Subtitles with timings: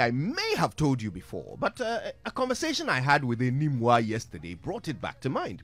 [0.00, 4.54] I may have told you before, but uh, a conversation I had with Enimwa yesterday
[4.54, 5.62] brought it back to mind.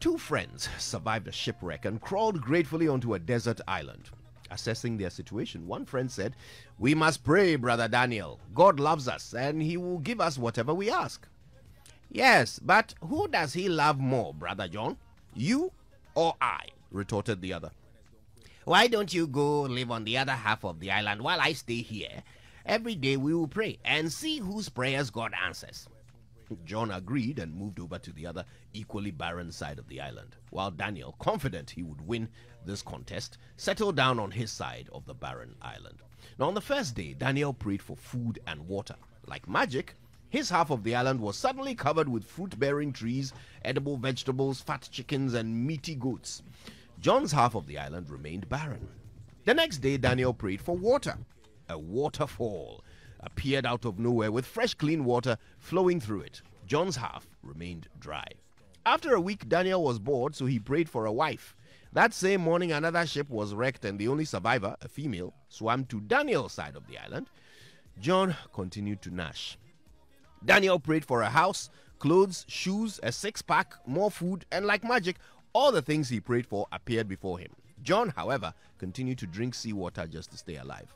[0.00, 4.10] Two friends survived a shipwreck and crawled gratefully onto a desert island.
[4.50, 6.34] Assessing their situation, one friend said,
[6.76, 8.40] We must pray, Brother Daniel.
[8.52, 11.28] God loves us and he will give us whatever we ask.
[12.10, 14.96] Yes, but who does he love more, Brother John?
[15.34, 15.70] You
[16.16, 16.66] or I?
[16.90, 17.70] retorted the other.
[18.64, 21.82] Why don't you go live on the other half of the island while I stay
[21.82, 22.24] here?
[22.66, 25.88] Every day we will pray and see whose prayers God answers.
[26.64, 30.70] John agreed and moved over to the other equally barren side of the island, while
[30.70, 32.28] Daniel, confident he would win
[32.64, 36.02] this contest, settled down on his side of the barren island.
[36.38, 38.96] Now, on the first day, Daniel prayed for food and water.
[39.26, 39.94] Like magic,
[40.28, 43.32] his half of the island was suddenly covered with fruit bearing trees,
[43.64, 46.42] edible vegetables, fat chickens, and meaty goats.
[46.98, 48.88] John's half of the island remained barren.
[49.44, 51.16] The next day, Daniel prayed for water.
[51.70, 52.84] A waterfall
[53.20, 56.42] appeared out of nowhere with fresh, clean water flowing through it.
[56.66, 58.26] John's half remained dry.
[58.84, 61.54] After a week, Daniel was bored, so he prayed for a wife.
[61.92, 66.00] That same morning, another ship was wrecked, and the only survivor, a female, swam to
[66.00, 67.28] Daniel's side of the island.
[68.00, 69.56] John continued to gnash.
[70.44, 75.18] Daniel prayed for a house, clothes, shoes, a six pack, more food, and like magic,
[75.52, 77.52] all the things he prayed for appeared before him.
[77.80, 80.92] John, however, continued to drink seawater just to stay alive.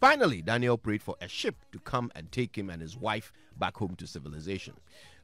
[0.00, 3.76] Finally, Daniel prayed for a ship to come and take him and his wife back
[3.78, 4.74] home to civilization.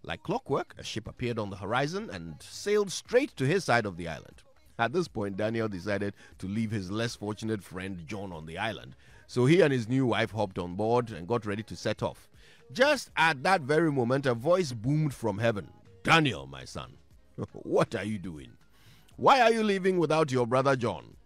[0.03, 3.97] Like clockwork, a ship appeared on the horizon and sailed straight to his side of
[3.97, 4.43] the island.
[4.79, 8.97] At this point, Daniel decided to leave his less fortunate friend John on the island.
[9.27, 12.29] So he and his new wife hopped on board and got ready to set off.
[12.73, 15.69] Just at that very moment, a voice boomed from heaven
[16.03, 16.95] Daniel, my son,
[17.53, 18.53] what are you doing?
[19.17, 21.17] Why are you leaving without your brother John?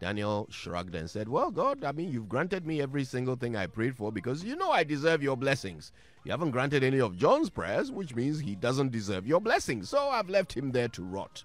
[0.00, 3.66] Daniel shrugged and said, Well, God, I mean, you've granted me every single thing I
[3.66, 5.92] prayed for because you know I deserve your blessings.
[6.24, 9.90] You haven't granted any of John's prayers, which means he doesn't deserve your blessings.
[9.90, 11.44] So I've left him there to rot.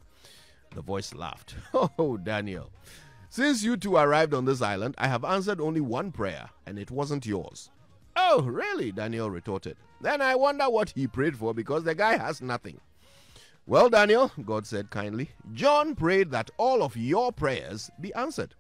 [0.74, 1.56] The voice laughed.
[2.00, 2.72] Oh, Daniel,
[3.30, 6.92] since you two arrived on this island, I have answered only one prayer, and it
[6.92, 7.70] wasn't yours.
[8.16, 8.94] Oh, really?
[8.94, 9.76] Daniel retorted.
[10.00, 12.80] Then I wonder what he prayed for because the guy has nothing.
[13.68, 18.54] Well, Daniel, God said kindly, John prayed that all of your prayers be answered.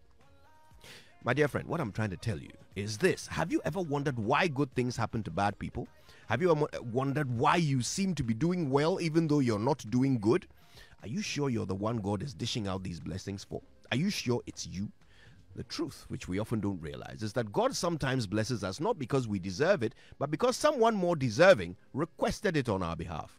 [1.24, 4.18] My dear friend, what I'm trying to tell you is this Have you ever wondered
[4.18, 5.88] why good things happen to bad people?
[6.28, 9.88] Have you ever wondered why you seem to be doing well even though you're not
[9.92, 10.48] doing good?
[11.04, 13.62] Are you sure you're the one God is dishing out these blessings for?
[13.92, 14.92] Are you sure it's you?
[15.56, 19.28] The truth, which we often don't realize, is that God sometimes blesses us not because
[19.28, 23.38] we deserve it, but because someone more deserving requested it on our behalf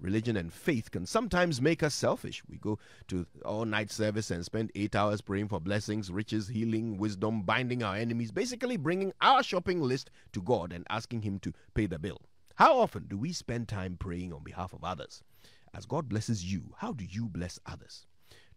[0.00, 2.42] religion and faith can sometimes make us selfish.
[2.48, 2.78] We go
[3.08, 7.82] to all night service and spend eight hours praying for blessings, riches, healing, wisdom, binding
[7.82, 11.98] our enemies, basically bringing our shopping list to God and asking Him to pay the
[11.98, 12.20] bill.
[12.56, 15.22] How often do we spend time praying on behalf of others?
[15.74, 18.06] As God blesses you, how do you bless others?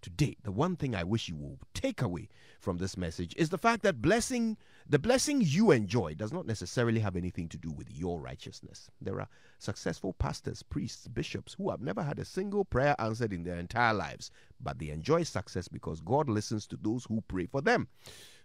[0.01, 3.57] Today, the one thing I wish you will take away from this message is the
[3.57, 7.89] fact that blessing, the blessing you enjoy, does not necessarily have anything to do with
[7.91, 8.89] your righteousness.
[9.01, 13.43] There are successful pastors, priests, bishops who have never had a single prayer answered in
[13.43, 14.31] their entire lives,
[14.61, 17.87] but they enjoy success because God listens to those who pray for them.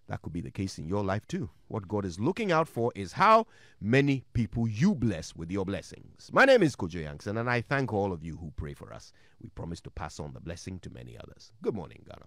[0.09, 1.51] That could be the case in your life too.
[1.69, 3.47] What God is looking out for is how
[3.81, 6.31] many people you bless with your blessings.
[6.33, 9.13] My name is Kojo Yankson, and I thank all of you who pray for us.
[9.41, 11.53] We promise to pass on the blessing to many others.
[11.63, 12.27] Good morning, Ghana.